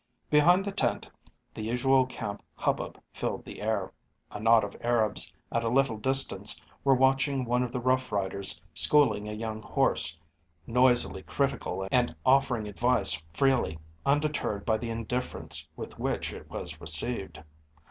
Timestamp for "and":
11.91-12.15